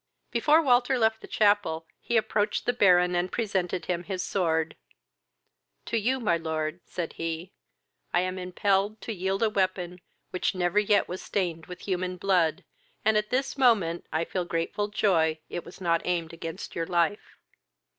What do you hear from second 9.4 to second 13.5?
a weapon which never yet was stained with human blood, and at